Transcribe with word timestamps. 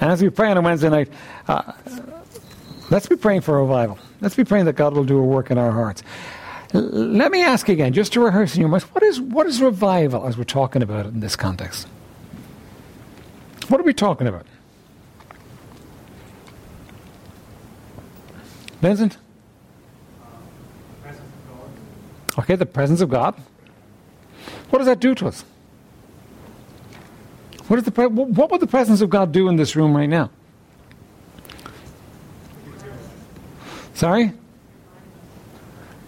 And 0.00 0.10
as 0.10 0.22
we 0.22 0.30
pray 0.30 0.50
on 0.50 0.56
a 0.56 0.60
Wednesday 0.60 0.90
night, 0.90 1.08
uh, 1.48 1.72
let's 2.90 3.06
be 3.08 3.16
praying 3.16 3.40
for 3.40 3.60
revival. 3.60 3.98
Let's 4.20 4.34
be 4.34 4.44
praying 4.44 4.66
that 4.66 4.74
God 4.74 4.94
will 4.94 5.04
do 5.04 5.18
a 5.18 5.24
work 5.24 5.50
in 5.50 5.58
our 5.58 5.72
hearts. 5.72 6.02
L- 6.74 6.82
let 6.82 7.30
me 7.30 7.42
ask 7.42 7.68
again, 7.68 7.92
just 7.92 8.12
to 8.14 8.20
rehearse 8.20 8.54
in 8.54 8.60
your 8.60 8.68
minds, 8.68 8.84
what 8.94 9.02
is, 9.02 9.20
what 9.20 9.46
is 9.46 9.62
revival 9.62 10.26
as 10.26 10.36
we're 10.36 10.44
talking 10.44 10.82
about 10.82 11.06
it 11.06 11.14
in 11.14 11.20
this 11.20 11.36
context? 11.36 11.88
What 13.68 13.80
are 13.80 13.84
we 13.84 13.94
talking 13.94 14.26
about? 14.26 14.46
Vincent? 18.80 19.16
Okay, 22.38 22.54
the 22.54 22.66
presence 22.66 23.00
of 23.00 23.08
God. 23.08 23.34
What 24.70 24.78
does 24.78 24.86
that 24.86 25.00
do 25.00 25.14
to 25.14 25.28
us? 25.28 25.44
What, 27.68 27.78
is 27.78 27.84
the 27.84 28.08
what 28.08 28.50
would 28.50 28.60
the 28.60 28.66
presence 28.66 29.00
of 29.00 29.10
God 29.10 29.32
do 29.32 29.48
in 29.48 29.56
this 29.56 29.74
room 29.74 29.96
right 29.96 30.08
now? 30.08 30.30
Sorry? 33.94 34.32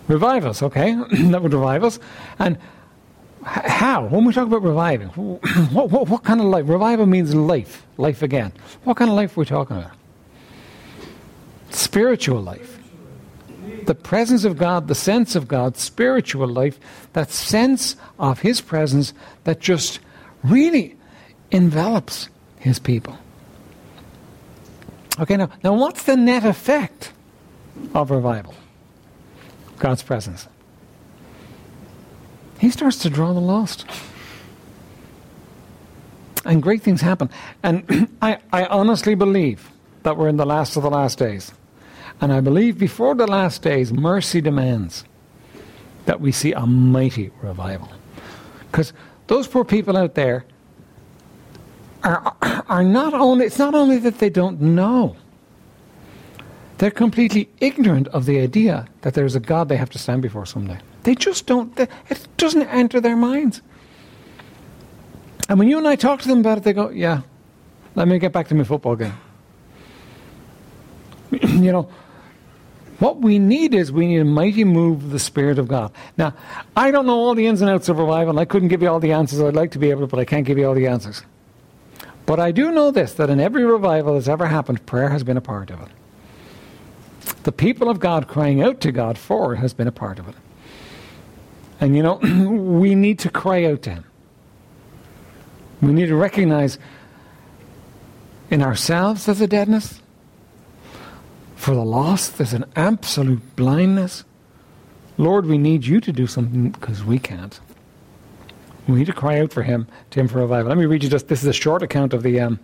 Revive 0.07 0.47
us, 0.47 0.63
okay? 0.63 0.95
that 1.11 1.43
would 1.43 1.53
revive 1.53 1.83
us. 1.83 1.99
And 2.39 2.59
how? 3.43 4.07
When 4.07 4.25
we 4.25 4.33
talk 4.33 4.47
about 4.47 4.63
reviving, 4.63 5.09
what, 5.73 5.91
what, 5.91 6.09
what 6.09 6.23
kind 6.23 6.41
of 6.41 6.47
life? 6.47 6.69
Revival 6.69 7.07
means 7.07 7.35
life, 7.35 7.87
life 7.97 8.23
again. 8.23 8.53
What 8.85 8.97
kind 8.97 9.11
of 9.11 9.17
life 9.17 9.37
are 9.37 9.41
we 9.41 9.47
talking 9.47 9.79
about? 9.79 9.93
Spiritual 11.71 12.41
life. 12.41 12.79
The 13.85 13.95
presence 13.95 14.45
of 14.45 14.59
God, 14.59 14.87
the 14.87 14.95
sense 14.95 15.35
of 15.35 15.49
God, 15.49 15.77
spiritual 15.79 16.47
life, 16.47 16.79
that 17.15 17.31
sense 17.31 17.97
of 18.19 18.41
His 18.41 18.61
presence 18.61 19.15
that 19.45 19.61
just 19.61 19.99
really 20.45 20.98
envelops 21.51 22.29
His 22.59 22.79
people. 22.79 23.19
Okay, 25.21 25.37
now, 25.37 25.51
now 25.65 25.75
what's 25.75 26.05
the 26.05 26.17
net 26.17 26.45
effect 26.45 27.13
of 27.95 28.11
revival? 28.11 28.55
God's 29.79 30.03
presence. 30.03 30.47
He 32.59 32.71
starts 32.71 32.99
to 32.99 33.11
draw 33.11 33.33
the 33.33 33.41
lost. 33.41 33.85
And 36.45 36.63
great 36.63 36.83
things 36.83 37.01
happen. 37.01 37.31
And 37.63 38.09
I, 38.23 38.39
I 38.53 38.65
honestly 38.67 39.15
believe 39.15 39.71
that 40.03 40.17
we're 40.17 40.29
in 40.29 40.37
the 40.37 40.47
last 40.47 40.77
of 40.77 40.83
the 40.83 40.91
last 40.91 41.19
days. 41.19 41.53
And 42.21 42.33
I 42.33 42.41
believe 42.41 42.79
before 42.79 43.15
the 43.15 43.27
last 43.27 43.63
days, 43.63 43.93
mercy 43.93 44.41
demands 44.41 45.05
that 46.07 46.21
we 46.21 46.33
see 46.33 46.53
a 46.53 46.67
mighty 46.67 47.31
revival. 47.43 47.91
Because 48.71 48.93
those 49.27 49.47
poor 49.47 49.65
people 49.65 49.97
out 49.97 50.15
there 50.15 50.45
are, 52.03 52.35
are 52.69 52.83
not 52.83 53.15
only, 53.15 53.47
it's 53.47 53.59
not 53.59 53.75
only 53.75 53.99
that 53.99 54.19
they 54.19 54.31
don't 54.31 54.61
know, 54.61 55.17
they're 56.79 56.91
completely 56.91 57.49
ignorant 57.61 58.07
of 58.09 58.25
the 58.25 58.39
idea 58.39 58.87
that 59.01 59.15
there's 59.15 59.35
a 59.35 59.41
God 59.41 59.69
they 59.69 59.77
have 59.77 59.91
to 59.91 59.99
stand 59.99 60.23
before 60.23 60.47
someday. 60.47 60.79
They 61.03 61.15
just 61.15 61.47
don't, 61.47 61.75
they, 61.77 61.89
it 62.09 62.27
doesn't 62.37 62.63
enter 62.69 63.01
their 63.01 63.17
minds. 63.17 63.63
And 65.49 65.59
when 65.59 65.69
you 65.69 65.79
and 65.79 65.89
I 65.89 65.97
talk 65.97 66.21
to 66.23 66.29
them 66.29 66.41
about 66.41 66.59
it, 66.59 66.65
they 66.65 66.73
go, 66.73 66.91
yeah, 66.91 67.23
let 67.95 68.07
me 68.07 68.19
get 68.19 68.33
back 68.33 68.49
to 68.49 68.55
my 68.55 68.65
football 68.65 68.95
game. 68.95 69.15
you 71.33 71.73
know, 71.73 71.91
what 72.99 73.21
we 73.21 73.39
need 73.39 73.75
is 73.75 73.91
we 73.91 74.07
need 74.07 74.19
a 74.19 74.25
mighty 74.25 74.65
move 74.65 75.05
of 75.05 75.11
the 75.11 75.19
Spirit 75.19 75.59
of 75.59 75.69
God. 75.69 75.93
Now, 76.17 76.35
I 76.77 76.91
don't 76.91 77.07
know 77.07 77.19
all 77.19 77.35
the 77.35 77.47
ins 77.47 77.61
and 77.61 77.71
outs 77.71 77.89
of 77.89 77.99
revival. 77.99 78.31
And 78.31 78.41
I 78.41 78.45
couldn't 78.45 78.69
give 78.69 78.83
you 78.83 78.89
all 78.89 79.01
the 79.01 79.13
answers 79.13 79.41
I'd 79.41 79.55
like 79.55 79.71
to 79.73 79.79
be 79.79 79.91
able 79.91 80.03
to, 80.03 80.07
but 80.07 80.19
I 80.19 80.25
can't 80.25 80.45
give 80.45 80.59
you 80.59 80.67
all 80.67 80.75
the 80.75 80.87
answers. 80.87 81.23
But 82.29 82.39
I 82.39 82.53
do 82.53 82.71
know 82.71 82.91
this 82.91 83.15
that 83.15 83.31
in 83.31 83.41
every 83.41 83.65
revival 83.65 84.13
that's 84.13 84.29
ever 84.29 84.45
happened, 84.45 84.85
prayer 84.85 85.09
has 85.09 85.25
been 85.25 85.39
a 85.39 85.41
part 85.41 85.71
of 85.71 85.81
it. 85.81 85.89
The 87.45 87.53
people 87.53 87.89
of 87.89 88.01
God 88.01 88.29
crying 88.29 88.61
out 88.61 88.83
to 88.83 88.93
God 88.93 89.17
for 89.17 89.55
it 89.55 89.57
has 89.57 89.73
been 89.73 89.89
a 89.89 89.93
part 89.93 90.19
of 90.19 90.29
it. 90.29 90.35
And 91.81 91.97
you 91.97 92.03
know, 92.03 92.17
we 92.51 92.95
need 92.95 93.19
to 93.21 93.31
cry 93.31 93.65
out 93.65 93.81
to 93.85 93.91
Him. 93.95 94.05
We 95.81 95.95
need 95.95 96.09
to 96.09 96.17
recognize 96.17 96.79
in 98.51 98.61
ourselves 98.61 99.25
there's 99.25 99.41
a 99.41 99.47
deadness. 99.47 100.03
For 101.57 101.75
the 101.75 101.83
lost, 101.83 102.37
there's 102.37 102.53
an 102.53 102.67
absolute 102.77 103.57
blindness. 103.57 104.25
Lord, 105.17 105.47
we 105.47 105.57
need 105.57 105.87
you 105.87 105.99
to 106.03 106.13
do 106.13 106.27
something 106.27 106.73
because 106.73 107.03
we 107.03 107.19
can't. 107.19 107.59
We 108.89 109.01
need 109.01 109.07
to 109.07 109.13
cry 109.13 109.39
out 109.41 109.53
for 109.53 109.63
him, 109.63 109.87
to 110.11 110.21
him 110.21 110.29
for 110.29 110.39
revival. 110.39 110.71
Let 110.71 110.79
me 110.79 110.87
read 110.87 111.05
you 111.05 111.11
just 111.11 111.29
this 111.29 111.43
is 111.43 111.47
a 111.47 111.53
short 111.53 111.83
account 111.83 112.15
of 112.15 112.23
the 112.23 112.41
um, 112.41 112.59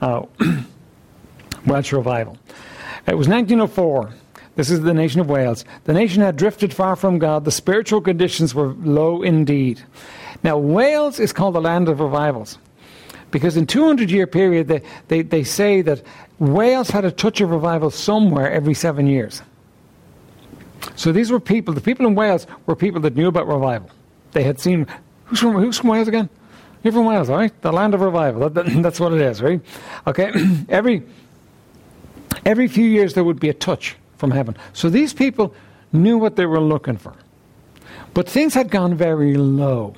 uh, 0.00 0.22
Welsh 1.66 1.92
revival. 1.92 2.38
It 3.06 3.16
was 3.16 3.28
1904. 3.28 4.14
This 4.56 4.70
is 4.70 4.80
the 4.80 4.94
nation 4.94 5.20
of 5.20 5.28
Wales. 5.28 5.64
The 5.84 5.92
nation 5.92 6.22
had 6.22 6.36
drifted 6.36 6.74
far 6.74 6.96
from 6.96 7.18
God. 7.18 7.44
The 7.44 7.52
spiritual 7.52 8.00
conditions 8.00 8.54
were 8.54 8.68
low 8.68 9.22
indeed. 9.22 9.80
Now, 10.42 10.56
Wales 10.58 11.20
is 11.20 11.32
called 11.32 11.54
the 11.54 11.60
land 11.60 11.88
of 11.88 12.00
revivals 12.00 12.58
because 13.30 13.56
in 13.56 13.66
200 13.66 14.10
year 14.10 14.26
period 14.26 14.68
they, 14.68 14.82
they, 15.08 15.22
they 15.22 15.44
say 15.44 15.82
that 15.82 16.02
Wales 16.38 16.90
had 16.90 17.04
a 17.04 17.10
touch 17.10 17.40
of 17.40 17.50
revival 17.50 17.90
somewhere 17.90 18.50
every 18.50 18.74
seven 18.74 19.06
years. 19.06 19.42
So 20.96 21.12
these 21.12 21.30
were 21.30 21.40
people, 21.40 21.74
the 21.74 21.80
people 21.80 22.06
in 22.06 22.14
Wales 22.14 22.46
were 22.66 22.74
people 22.74 23.00
that 23.02 23.16
knew 23.16 23.28
about 23.28 23.46
revival. 23.46 23.90
They 24.32 24.42
had 24.42 24.60
seen, 24.60 24.86
who's 25.28 25.40
from, 25.40 25.52
who's 25.54 25.78
from 25.78 25.90
Wales 25.90 26.08
again? 26.08 26.28
You're 26.82 26.92
from 26.92 27.06
Wales, 27.06 27.28
all 27.28 27.36
right? 27.36 27.62
The 27.62 27.72
land 27.72 27.94
of 27.94 28.00
revival. 28.00 28.48
That, 28.48 28.54
that, 28.54 28.82
that's 28.82 29.00
what 29.00 29.12
it 29.12 29.20
is, 29.20 29.42
right? 29.42 29.60
Okay? 30.06 30.32
every, 30.68 31.02
every 32.44 32.68
few 32.68 32.84
years 32.84 33.14
there 33.14 33.24
would 33.24 33.40
be 33.40 33.48
a 33.48 33.54
touch 33.54 33.96
from 34.16 34.30
heaven. 34.30 34.56
So 34.72 34.88
these 34.88 35.12
people 35.12 35.54
knew 35.92 36.18
what 36.18 36.36
they 36.36 36.46
were 36.46 36.60
looking 36.60 36.96
for. 36.96 37.14
But 38.14 38.28
things 38.28 38.54
had 38.54 38.70
gone 38.70 38.94
very 38.94 39.34
low. 39.36 39.94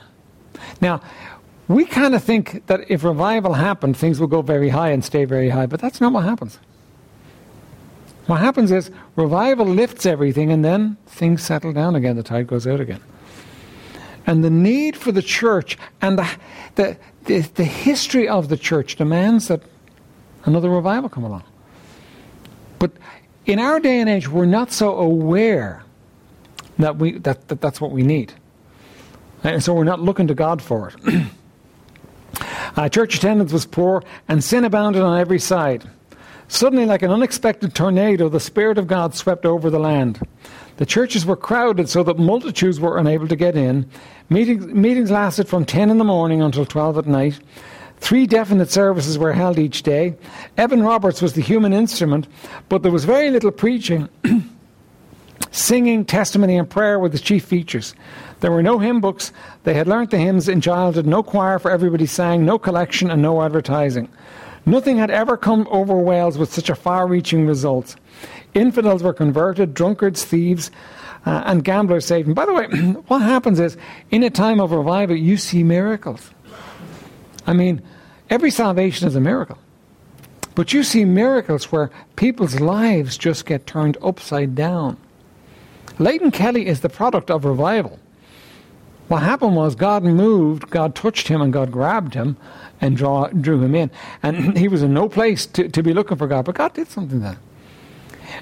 Now, 0.81 1.01
we 1.69 1.85
kind 1.85 2.15
of 2.15 2.25
think 2.25 2.67
that 2.67 2.91
if 2.91 3.05
revival 3.05 3.55
happened, 3.55 3.97
things 3.97 4.19
will 4.19 4.27
go 4.27 4.43
very 4.43 4.69
high 4.69 4.91
and 4.91 5.05
stay 5.05 5.25
very 5.25 5.51
high, 5.51 5.67
but 5.67 5.81
that's 5.81 6.01
not 6.01 6.13
what 6.13 6.25
happens. 6.25 6.59
What 8.27 8.41
happens 8.41 8.71
is 8.71 8.91
revival 9.17 9.67
lifts 9.67 10.07
everything 10.07 10.51
and 10.53 10.65
then 10.65 10.97
things 11.07 11.43
settle 11.43 11.73
down 11.73 11.95
again, 11.95 12.17
the 12.17 12.23
tide 12.23 12.47
goes 12.47 12.67
out 12.67 12.81
again. 12.81 13.01
And 14.31 14.45
the 14.45 14.51
need 14.51 14.97
for 14.97 15.11
the 15.11 15.23
church 15.23 15.77
and 16.01 16.17
the, 16.17 16.31
the, 16.77 16.97
the, 17.25 17.41
the 17.41 17.65
history 17.65 18.29
of 18.29 18.49
the 18.49 18.57
church 18.57 18.95
demands 18.95 19.49
that 19.49 19.61
another 20.45 20.71
revival 20.71 21.09
come 21.09 21.25
along. 21.25 21.43
But 22.79 22.93
in 23.45 23.59
our 23.59 23.81
day 23.81 23.99
and 23.99 24.09
age, 24.09 24.29
we're 24.29 24.47
not 24.47 24.71
so 24.71 24.97
aware 24.97 25.83
that, 26.79 26.95
we, 26.95 27.19
that, 27.19 27.49
that 27.49 27.61
that's 27.61 27.81
what 27.81 27.91
we 27.91 28.05
need. 28.05 28.33
And 29.43 29.65
so 29.65 29.75
we're 29.75 29.83
not 29.83 29.99
looking 29.99 30.29
to 30.29 30.35
God 30.35 30.63
for 30.63 30.93
it. 31.05 31.27
uh, 32.77 32.89
church 32.89 33.17
attendance 33.17 33.53
was 33.53 33.67
poor, 33.67 34.05
and 34.29 34.45
sin 34.45 34.65
abounded 34.65 35.03
on 35.03 35.19
every 35.19 35.41
side. 35.41 35.91
Suddenly, 36.47 36.87
like 36.87 37.03
an 37.03 37.11
unexpected 37.11 37.75
tornado, 37.75 38.29
the 38.29 38.39
Spirit 38.39 38.79
of 38.79 38.87
God 38.87 39.17
swept 39.17 39.45
over 39.45 39.71
the 39.71 39.81
land. 39.81 40.21
The 40.81 40.87
churches 40.87 41.27
were 41.27 41.37
crowded 41.37 41.91
so 41.91 42.03
that 42.05 42.19
multitudes 42.19 42.81
were 42.81 42.97
unable 42.97 43.29
to 43.29 43.37
get 43.37 43.55
in. 43.55 43.87
Meetings, 44.31 44.65
meetings 44.65 45.11
lasted 45.11 45.47
from 45.47 45.67
10 45.67 45.91
in 45.91 45.99
the 45.99 46.05
morning 46.05 46.41
until 46.41 46.65
12 46.65 46.97
at 46.97 47.07
night. 47.07 47.39
Three 47.99 48.27
definite 48.27 48.71
services 48.71 49.19
were 49.19 49.35
held 49.35 49.59
each 49.59 49.83
day. 49.83 50.15
Evan 50.57 50.83
Roberts 50.83 51.21
was 51.21 51.35
the 51.35 51.43
human 51.43 51.75
instrument, 51.75 52.29
but 52.71 52.83
there 52.83 52.91
was 52.91 53.05
very 53.05 53.31
little 53.31 53.51
preaching. 53.51 54.09
Singing, 55.51 56.07
testimony, 56.07 56.57
and 56.57 56.71
prayer 56.71 56.99
were 56.99 57.11
the 57.11 57.19
chief 57.19 57.45
features. 57.45 57.95
There 58.41 58.51
were 58.51 58.63
no 58.63 58.79
hymn 58.79 59.03
books. 59.03 59.35
They 59.65 59.75
had 59.75 59.87
learnt 59.87 60.11
the 60.11 60.17
hymns 60.17 60.49
in 60.49 60.63
childhood, 60.63 61.05
no 61.05 61.23
choir 61.23 61.59
for 61.59 61.71
everybody 61.71 62.07
sang, 62.07 62.47
no 62.47 62.59
collection, 62.59 63.11
and 63.11 63.21
no 63.21 63.43
advertising. 63.43 64.09
Nothing 64.67 64.99
had 64.99 65.11
ever 65.11 65.37
come 65.37 65.67
over 65.71 65.97
Wales 65.97 66.39
with 66.39 66.53
such 66.53 66.71
a 66.71 66.75
far 66.75 67.07
reaching 67.07 67.47
result. 67.47 67.97
Infidels 68.55 69.03
were 69.03 69.15
converted, 69.15 69.75
drunkards, 69.75 70.25
thieves, 70.25 70.71
uh, 71.27 71.43
and 71.47 71.65
gamblers 71.65 72.07
saved. 72.07 72.27
And 72.27 72.37
by 72.37 72.47
the 72.47 72.55
way, 72.55 72.67
what 73.09 73.23
happens 73.23 73.61
is, 73.61 73.77
in 74.11 74.23
a 74.23 74.31
time 74.31 74.61
of 74.61 74.73
revival, 74.73 75.17
you 75.17 75.37
see 75.37 75.63
miracles. 75.63 76.31
I 77.47 77.53
mean, 77.53 77.83
every 78.29 78.51
salvation 78.51 79.09
is 79.09 79.17
a 79.17 79.21
miracle. 79.21 79.59
But 80.55 80.73
you 80.73 80.83
see 80.83 81.05
miracles 81.05 81.71
where 81.71 81.91
people's 82.17 82.61
lives 82.61 83.17
just 83.17 83.47
get 83.47 83.67
turned 83.67 83.97
upside 84.03 84.55
down. 84.55 84.97
Leighton 85.99 86.31
Kelly 86.31 86.67
is 86.67 86.81
the 86.81 86.89
product 86.89 87.31
of 87.31 87.45
revival. 87.45 87.99
What 89.11 89.25
happened 89.25 89.57
was 89.57 89.75
God 89.75 90.05
moved, 90.05 90.71
God 90.71 90.95
touched 90.95 91.27
him, 91.27 91.43
and 91.43 91.53
God 91.53 91.73
grabbed 91.73 92.15
him 92.15 92.37
and 92.81 92.97
draw, 92.97 93.27
drew 93.27 93.61
him 93.61 93.75
in. 93.75 93.91
And 94.23 94.57
he 94.57 94.69
was 94.69 94.85
in 94.85 94.95
no 94.95 95.09
place 95.09 95.47
to, 95.47 95.69
to 95.69 95.83
be 95.83 95.93
looking 95.93 96.17
for 96.17 96.29
God, 96.29 96.45
but 96.45 96.55
God 96.55 96.75
did 96.75 96.87
something 96.87 97.19
then. 97.19 97.37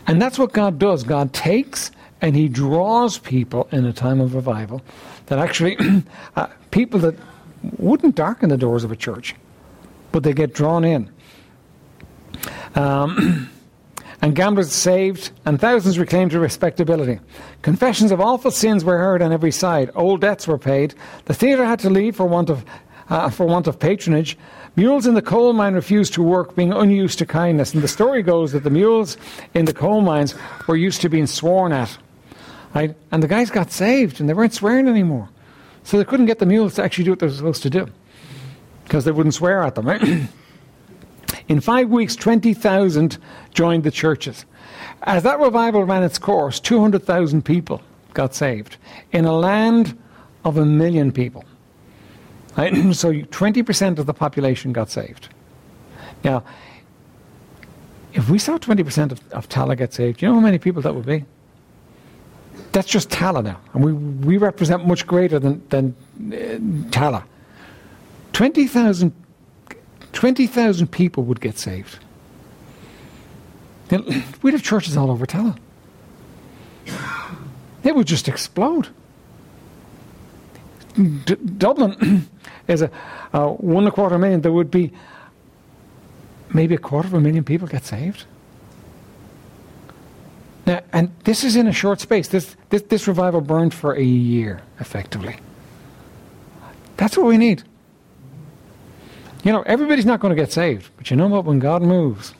And 0.07 0.21
that's 0.21 0.39
what 0.39 0.53
God 0.53 0.79
does. 0.79 1.05
God 1.05 1.33
takes 1.33 1.91
and 2.21 2.37
he 2.37 2.51
draws 2.51 3.17
people 3.17 3.67
in 3.73 3.87
a 3.87 3.95
time 3.95 4.21
of 4.21 4.35
revival 4.35 4.83
that 5.29 5.39
actually, 5.39 5.79
uh, 6.37 6.49
people 6.71 7.01
that 7.01 7.15
wouldn't 7.79 8.15
darken 8.15 8.51
the 8.51 8.59
doors 8.59 8.85
of 8.85 8.93
a 8.93 8.97
church, 8.97 9.35
but 10.13 10.23
they 10.23 10.35
get 10.35 10.53
drawn 10.53 10.85
in. 10.85 11.11
Um, 12.75 13.49
and 14.21 14.35
gamblers 14.35 14.73
saved, 14.73 15.31
and 15.45 15.61
thousands 15.61 15.99
reclaimed 15.99 16.33
their 16.33 16.41
respectability. 16.41 17.21
Confessions 17.63 18.11
of 18.11 18.21
awful 18.21 18.51
sins 18.51 18.85
were 18.85 18.99
heard 18.99 19.23
on 19.23 19.33
every 19.33 19.53
side. 19.53 19.91
Old 19.95 20.21
debts 20.21 20.49
were 20.49 20.59
paid. 20.59 20.95
The 21.27 21.35
theatre 21.35 21.65
had 21.65 21.79
to 21.81 21.91
leave 21.91 22.17
for 22.17 22.27
want 22.27 22.51
of, 22.51 22.65
uh, 23.09 23.31
for 23.31 23.47
want 23.47 23.69
of 23.69 23.79
patronage. 23.79 24.37
Mules 24.75 25.07
in 25.07 25.15
the 25.15 25.23
coal 25.23 25.53
mine 25.53 25.75
refused 25.75 26.15
to 26.15 26.23
work, 26.23 26.57
being 26.57 26.73
unused 26.73 27.19
to 27.21 27.27
kindness. 27.27 27.75
And 27.75 27.83
the 27.83 27.89
story 27.89 28.23
goes 28.23 28.53
that 28.53 28.65
the 28.65 28.71
mules 28.71 29.17
in 29.55 29.67
the 29.67 29.73
coal 29.73 30.01
mines 30.01 30.35
were 30.67 30.77
used 30.77 31.01
to 31.03 31.09
being 31.09 31.27
sworn 31.27 31.73
at. 31.73 31.97
Right? 32.75 32.97
And 33.13 33.23
the 33.23 33.29
guys 33.29 33.51
got 33.51 33.71
saved, 33.71 34.21
and 34.21 34.29
they 34.29 34.35
weren't 34.35 34.53
swearing 34.53 34.89
anymore. 34.89 35.29
So 35.85 35.97
they 35.97 36.05
couldn't 36.05 36.27
get 36.27 36.39
the 36.39 36.47
mules 36.47 36.75
to 36.75 36.83
actually 36.83 37.05
do 37.05 37.11
what 37.13 37.21
they 37.21 37.27
were 37.27 37.33
supposed 37.33 37.63
to 37.63 37.71
do 37.71 37.89
because 38.85 39.05
they 39.05 39.13
wouldn't 39.13 39.35
swear 39.35 39.63
at 39.63 39.75
them. 39.75 39.87
Right? 39.87 40.03
In 41.49 41.61
five 41.61 41.89
weeks, 41.89 42.15
20,000 42.15 43.19
joined 43.55 43.83
the 43.83 43.91
churches. 43.91 44.45
As 45.03 45.23
that 45.23 45.41
revival 45.41 45.85
ran 45.85 46.03
its 46.03 46.19
course, 46.19 46.61
200,000 46.61 47.43
people 47.45 47.83
got 48.13 48.35
saved 48.35 48.77
in 49.13 49.25
a 49.25 49.33
land 49.33 49.99
of 50.45 50.59
a 50.59 50.65
million 50.65 51.11
people. 51.11 51.45
Right? 52.57 52.75
so 52.95 53.13
20% 53.13 53.99
of 53.99 54.07
the 54.07 54.15
population 54.15 54.73
got 54.73 54.91
saved. 54.91 55.29
Now, 56.23 56.45
if 58.13 58.29
we 58.29 58.39
saw 58.39 58.59
20% 58.59 59.13
of, 59.13 59.33
of 59.33 59.49
Tallaght 59.49 59.79
get 59.79 59.95
saved, 59.95 60.21
you 60.21 60.29
know 60.29 60.35
how 60.35 60.41
many 60.41 60.59
people 60.59 60.83
that 60.83 60.95
would 60.95 61.07
be? 61.07 61.25
That's 62.73 62.89
just 62.89 63.09
Tallaght 63.09 63.45
now. 63.45 63.61
And 63.73 63.85
we, 63.85 63.93
we 63.93 64.37
represent 64.37 64.87
much 64.87 65.07
greater 65.07 65.39
than, 65.39 65.67
than 65.69 65.95
uh, 66.19 66.91
Tallaght. 66.91 67.25
20,000 68.33 69.13
20,000 70.13 70.87
people 70.89 71.25
would 71.25 71.41
get 71.41 71.59
saved. 71.59 71.99
We'd 74.43 74.53
have 74.53 74.63
churches 74.63 74.97
all 74.97 75.11
over 75.11 75.27
Tallaght. 75.27 75.59
It 77.85 77.95
would 77.95 78.07
just 78.07 78.29
explode. 78.29 78.89
D- 80.95 81.37
Dublin 81.57 82.29
is 82.69 82.83
a 82.83 82.91
uh, 83.33 83.49
one 83.49 83.85
and 83.85 83.89
a 83.89 83.91
quarter 83.91 84.19
million. 84.19 84.41
There 84.41 84.53
would 84.53 84.71
be 84.71 84.93
maybe 86.53 86.75
a 86.75 86.79
quarter 86.79 87.09
of 87.09 87.15
a 87.15 87.21
million 87.21 87.45
people 87.45 87.69
get 87.69 87.85
saved. 87.85 88.25
Now, 90.67 90.81
and 90.93 91.11
this 91.25 91.45
is 91.45 91.57
in 91.57 91.67
a 91.67 91.73
short 91.73 92.01
space. 92.01 92.29
This, 92.29 92.57
this, 92.71 92.83
this 92.83 93.09
revival 93.09 93.41
burned 93.41 93.73
for 93.73 93.95
a 93.95 94.03
year, 94.03 94.61
effectively. 94.81 95.37
That's 96.99 97.17
what 97.17 97.27
we 97.27 97.39
need. 97.39 97.63
You 99.45 99.53
know, 99.53 99.63
everybody's 99.63 100.07
not 100.07 100.21
going 100.21 100.35
to 100.35 100.41
get 100.41 100.53
saved, 100.53 100.91
but 100.97 101.11
you 101.11 101.17
know 101.17 101.29
what? 101.29 101.45
When 101.45 101.59
God 101.59 101.83
moves, 101.83 102.35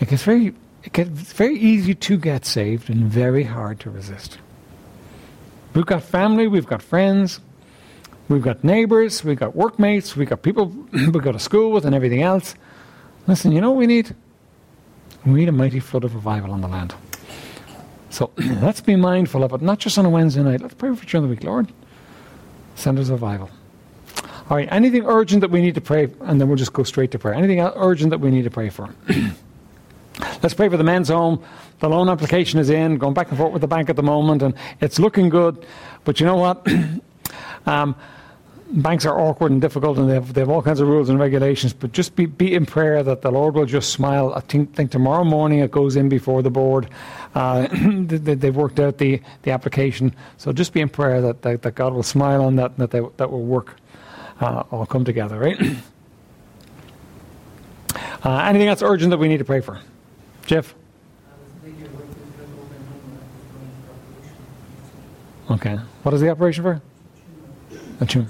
it 0.00 0.08
gets 0.08 0.22
very, 0.22 0.54
it 0.84 0.92
gets 0.92 1.32
very 1.32 1.58
easy 1.58 1.94
to 1.94 2.16
get 2.16 2.44
saved 2.44 2.88
and 2.88 3.04
very 3.04 3.42
hard 3.42 3.80
to 3.80 3.90
resist. 3.90 4.38
We've 5.74 5.86
got 5.86 6.02
family, 6.02 6.46
we've 6.46 6.66
got 6.66 6.82
friends, 6.82 7.40
we've 8.28 8.42
got 8.42 8.64
neighbors, 8.64 9.24
we've 9.24 9.38
got 9.38 9.56
workmates, 9.56 10.16
we've 10.16 10.28
got 10.28 10.42
people 10.42 10.66
we 10.92 11.20
go 11.20 11.32
to 11.32 11.38
school 11.38 11.72
with, 11.72 11.84
and 11.84 11.94
everything 11.94 12.22
else. 12.22 12.54
Listen, 13.26 13.52
you 13.52 13.60
know 13.60 13.70
what 13.70 13.78
we 13.78 13.86
need? 13.86 14.14
We 15.24 15.40
need 15.40 15.48
a 15.48 15.52
mighty 15.52 15.80
flood 15.80 16.04
of 16.04 16.14
revival 16.14 16.52
on 16.52 16.60
the 16.60 16.68
land. 16.68 16.94
So 18.10 18.30
let's 18.38 18.80
be 18.80 18.94
mindful 18.94 19.42
of 19.42 19.52
it, 19.52 19.60
not 19.60 19.80
just 19.80 19.98
on 19.98 20.06
a 20.06 20.10
Wednesday 20.10 20.42
night. 20.42 20.60
Let's 20.60 20.74
pray 20.74 20.94
for 20.94 21.04
during 21.04 21.26
the 21.26 21.30
week, 21.30 21.42
Lord. 21.42 21.72
Send 22.76 22.98
us 22.98 23.08
revival. 23.08 23.50
All 24.48 24.56
right, 24.56 24.68
anything 24.70 25.04
urgent 25.06 25.40
that 25.40 25.50
we 25.50 25.60
need 25.60 25.74
to 25.74 25.80
pray, 25.80 26.04
and 26.20 26.40
then 26.40 26.46
we'll 26.46 26.56
just 26.56 26.72
go 26.72 26.84
straight 26.84 27.10
to 27.10 27.18
prayer. 27.18 27.34
Anything 27.34 27.60
urgent 27.60 28.10
that 28.10 28.20
we 28.20 28.30
need 28.30 28.44
to 28.44 28.50
pray 28.50 28.68
for? 28.68 28.94
Let's 30.40 30.54
pray 30.54 30.68
for 30.68 30.76
the 30.76 30.84
men's 30.84 31.08
home. 31.08 31.42
The 31.80 31.88
loan 31.88 32.08
application 32.08 32.60
is 32.60 32.70
in, 32.70 32.96
going 32.98 33.12
back 33.12 33.28
and 33.30 33.36
forth 33.36 33.52
with 33.52 33.60
the 33.60 33.66
bank 33.66 33.90
at 33.90 33.96
the 33.96 34.04
moment, 34.04 34.42
and 34.42 34.54
it's 34.80 35.00
looking 35.00 35.30
good. 35.30 35.66
But 36.04 36.20
you 36.20 36.26
know 36.26 36.36
what? 36.36 36.64
um, 37.66 37.96
banks 38.70 39.04
are 39.04 39.18
awkward 39.18 39.50
and 39.50 39.60
difficult, 39.60 39.98
and 39.98 40.08
they 40.08 40.14
have, 40.14 40.32
they 40.32 40.42
have 40.42 40.48
all 40.48 40.62
kinds 40.62 40.78
of 40.78 40.86
rules 40.86 41.08
and 41.08 41.18
regulations. 41.18 41.72
But 41.72 41.90
just 41.90 42.14
be, 42.14 42.26
be 42.26 42.54
in 42.54 42.66
prayer 42.66 43.02
that 43.02 43.22
the 43.22 43.32
Lord 43.32 43.56
will 43.56 43.66
just 43.66 43.90
smile. 43.90 44.32
I 44.32 44.40
think, 44.40 44.74
think 44.74 44.92
tomorrow 44.92 45.24
morning 45.24 45.58
it 45.58 45.72
goes 45.72 45.96
in 45.96 46.08
before 46.08 46.42
the 46.42 46.50
board. 46.50 46.88
Uh, 47.34 47.66
they, 47.72 48.46
have 48.46 48.54
worked 48.56 48.78
out 48.78 48.98
the, 48.98 49.20
the 49.42 49.50
application. 49.50 50.14
So 50.36 50.52
just 50.52 50.72
be 50.72 50.80
in 50.80 50.88
prayer 50.88 51.20
that, 51.20 51.42
that, 51.42 51.62
that 51.62 51.74
God 51.74 51.94
will 51.94 52.04
smile 52.04 52.44
on 52.44 52.54
that 52.56 52.70
and 52.70 52.78
that 52.78 52.92
they, 52.92 53.00
that 53.16 53.32
will 53.32 53.42
work 53.42 53.74
uh, 54.40 54.64
all 54.70 54.86
come 54.86 55.04
together, 55.04 55.38
right? 55.38 55.60
uh, 58.24 58.38
anything 58.44 58.68
else 58.68 58.82
urgent 58.82 59.10
that 59.10 59.18
we 59.18 59.28
need 59.28 59.38
to 59.38 59.44
pray 59.44 59.60
for? 59.60 59.80
Jeff? 60.46 60.74
Okay. 65.50 65.76
What 66.02 66.14
is 66.14 66.20
the 66.20 66.28
operation 66.28 66.64
for? 66.64 66.82
A 68.00 68.06
tumor. 68.06 68.28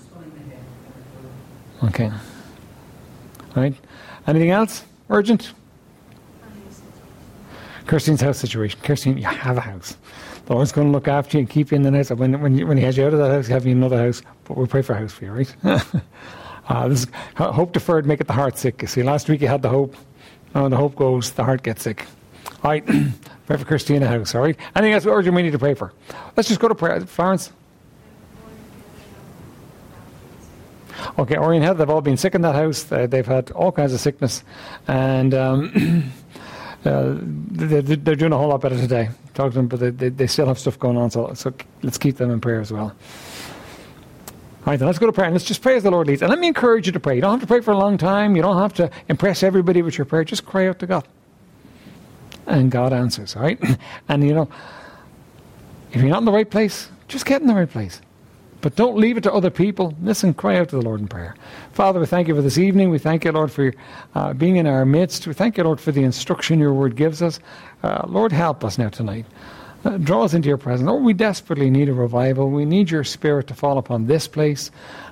Okay. 1.85 2.07
All 2.07 3.63
right. 3.63 3.75
Anything 4.27 4.51
else 4.51 4.85
urgent? 5.09 5.53
Kirstine's 7.87 8.21
house 8.21 8.39
situation. 8.39 8.81
Kirstine, 8.83 9.17
you 9.17 9.25
have 9.25 9.57
a 9.57 9.61
house. 9.61 9.97
The 10.47 10.55
Lord's 10.55 10.73
going 10.73 10.87
to 10.87 10.93
look 10.93 11.09
after 11.09 11.37
you 11.37 11.41
and 11.41 11.51
keep 11.51 11.73
you 11.73 11.77
in 11.77 11.83
the 11.83 11.91
house. 11.91 12.11
When, 12.11 12.41
when, 12.41 12.57
you, 12.57 12.67
when 12.67 12.77
He 12.77 12.85
has 12.85 12.97
you 12.97 13.05
out 13.05 13.13
of 13.13 13.19
that 13.19 13.31
house, 13.31 13.47
he'll 13.49 13.57
have 13.57 13.67
you 13.67 13.73
in 13.73 13.79
another 13.79 13.99
house. 13.99 14.23
But 14.45 14.57
we'll 14.57 14.69
pray 14.69 14.83
for 14.83 14.93
a 14.93 14.99
house 14.99 15.13
for 15.13 15.25
you, 15.25 15.33
right? 15.33 15.57
uh, 16.69 16.89
this 16.89 17.03
is, 17.03 17.09
hope 17.37 17.73
deferred, 17.73 18.07
make 18.07 18.21
it 18.21 18.29
the 18.29 18.33
heart 18.33 18.57
sick. 18.57 18.81
You 18.81 18.89
see, 18.89 19.03
last 19.03 19.29
week 19.29 19.41
you 19.41 19.49
had 19.49 19.63
the 19.63 19.69
hope. 19.69 19.97
Oh, 20.55 20.69
the 20.69 20.77
hope 20.77 20.95
goes, 20.95 21.33
the 21.33 21.45
heart 21.45 21.63
gets 21.63 21.83
sick. 21.83 22.07
All 22.63 22.71
right. 22.71 22.87
pray 23.47 23.57
for 23.57 23.65
Christina 23.65 24.07
House, 24.07 24.35
all 24.35 24.43
right? 24.43 24.57
Anything 24.77 24.95
else 24.95 25.05
urgent 25.07 25.35
we 25.35 25.43
need 25.43 25.53
to 25.53 25.59
pray 25.59 25.75
for? 25.75 25.93
Let's 26.37 26.49
just 26.49 26.61
go 26.61 26.69
to 26.69 26.75
prayer. 26.75 27.01
Florence? 27.01 27.53
Okay, 31.19 31.37
Orion 31.37 31.63
Health, 31.63 31.79
they've 31.79 31.91
all 31.91 32.01
been 32.01 32.17
sick 32.17 32.35
in 32.35 32.43
that 32.43 32.55
house. 32.55 32.85
They've 32.85 33.27
had 33.27 33.51
all 33.51 33.73
kinds 33.73 33.93
of 33.93 34.01
sickness. 34.01 34.45
And 34.87 35.35
um, 35.35 36.13
uh, 36.87 37.17
they're, 37.21 37.83
they're, 37.83 38.17
doing 38.17 38.33
a 38.33 38.39
whole 38.39 38.49
lot 38.49 38.61
better 38.61 38.77
today. 38.77 39.09
Talk 39.35 39.53
to 39.53 39.59
them, 39.59 39.69
but 39.69 39.81
they, 39.81 39.91
they, 39.91 40.09
they, 40.09 40.27
still 40.27 40.47
have 40.47 40.59
stuff 40.59 40.79
going 40.79 40.97
on. 40.97 41.11
So, 41.11 41.33
so 41.35 41.53
let's 41.83 41.99
keep 41.99 42.17
them 42.17 42.31
in 42.31 42.41
prayer 42.41 42.61
as 42.61 42.73
well. 42.73 42.95
All 44.67 44.73
right, 44.73 44.79
then 44.79 44.87
let's 44.87 44.99
go 44.99 45.07
to 45.07 45.13
prayer 45.13 45.27
and 45.27 45.35
let's 45.35 45.45
just 45.45 45.63
pray 45.63 45.77
as 45.77 45.85
the 45.85 45.91
Lord 45.91 46.07
leads. 46.07 46.23
And 46.23 46.31
let 46.31 46.39
me 46.39 46.49
encourage 46.49 46.87
you 46.87 46.93
to 46.93 47.01
pray. 47.01 47.15
You 47.15 47.21
don't 47.21 47.31
have 47.33 47.41
to 47.41 47.47
pray 47.47 47.61
for 47.61 47.71
a 47.71 47.79
long 47.79 47.99
time. 47.99 48.35
You 48.35 48.43
don't 48.43 48.59
have 48.59 48.75
to 48.75 48.91
impress 49.09 49.43
everybody 49.43 49.83
with 49.83 49.97
your 49.97 50.05
prayer. 50.05 50.25
Just 50.25 50.45
cry 50.45 50.67
out 50.67 50.79
to 50.81 50.87
God. 50.87 51.07
And 52.47 52.71
God 52.71 52.93
answers, 52.93 53.37
all 53.37 53.43
right? 53.43 53.61
And 54.09 54.25
you 54.25 54.35
know, 54.35 54.49
if 55.93 56.01
you're 56.01 56.11
not 56.11 56.19
in 56.19 56.25
the 56.25 56.33
right 56.33 56.51
place, 56.51 56.89
just 57.09 57.27
get 57.27 57.41
in 57.41 57.47
the 57.47 57.55
right 57.55 57.71
place. 57.71 58.01
But 58.61 58.75
don't 58.75 58.97
leave 58.97 59.17
it 59.17 59.23
to 59.23 59.33
other 59.33 59.51
people. 59.51 59.95
Listen, 60.03 60.35
cry 60.35 60.57
out 60.57 60.71
to 60.71 60.77
the 60.77 60.83
Lord 60.83 61.01
in 61.01 61.09
prayer. 61.09 61.37
Father, 61.73 62.01
we 62.01 62.07
thank 62.07 62.27
you 62.29 62.35
for 62.35 62.43
this 62.43 62.59
evening. 62.59 62.91
We 62.91 62.99
thank 62.99 63.25
you, 63.25 63.33
Lord, 63.33 63.53
for 63.53 63.75
uh, 64.15 64.33
being 64.33 64.57
in 64.57 64.67
our 64.67 64.85
midst. 64.85 65.27
We 65.27 65.35
thank 65.35 65.57
you, 65.57 65.65
Lord, 65.65 65.81
for 65.81 65.93
the 65.93 66.03
instruction 66.03 66.59
your 66.59 66.73
word 66.73 66.97
gives 66.97 67.23
us. 67.23 67.39
Uh, 67.83 68.05
Lord, 68.07 68.33
help 68.33 68.65
us 68.65 68.79
now 68.79 68.89
tonight. 68.89 69.27
Uh, 69.85 69.99
draw 69.99 70.25
us 70.25 70.35
into 70.35 70.49
your 70.49 70.57
presence. 70.57 70.87
Lord, 70.87 71.05
we 71.05 71.13
desperately 71.13 71.71
need 71.71 71.89
a 71.89 71.95
revival. 71.95 72.51
We 72.51 72.65
need 72.65 72.91
your 72.91 73.05
spirit 73.05 73.47
to 73.49 73.55
fall 73.55 73.79
upon 73.79 74.07
this 74.07 74.27
place, 74.27 74.71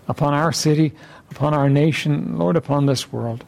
upon 0.08 0.34
our 0.34 0.52
city, 0.52 0.92
upon 1.30 1.54
our 1.54 1.68
nation, 1.68 2.38
Lord, 2.38 2.56
upon 2.56 2.86
this 2.86 3.12
world. 3.12 3.44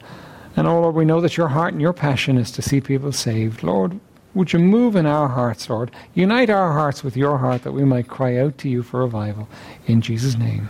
And 0.57 0.67
oh 0.67 0.81
Lord, 0.81 0.95
we 0.95 1.05
know 1.05 1.21
that 1.21 1.37
your 1.37 1.49
heart 1.49 1.73
and 1.73 1.83
your 1.83 1.93
passion 1.93 2.39
is 2.39 2.51
to 2.53 2.63
see 2.63 2.81
people 2.81 3.13
saved. 3.13 3.63
Lord, 3.63 3.99
would 4.37 4.53
you 4.53 4.59
move 4.59 4.97
in 4.97 5.07
our 5.07 5.29
hearts, 5.29 5.69
Lord? 5.71 5.91
Unite 6.13 6.51
our 6.51 6.75
hearts 6.75 7.03
with 7.03 7.17
your 7.17 7.39
heart 7.39 7.63
that 7.63 7.73
we 7.73 7.87
might 7.87 8.07
cry 8.07 8.37
out 8.37 8.59
to 8.59 8.69
you 8.69 8.83
for 8.83 9.01
revival. 9.01 9.49
In 9.87 10.03
Jesus' 10.03 10.37
name. 10.37 10.69